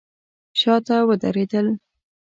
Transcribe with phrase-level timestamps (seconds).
[0.59, 1.67] شاته ودرېدل.